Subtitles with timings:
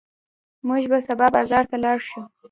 [0.67, 2.21] موږ به سبا بازار ته لاړ شو.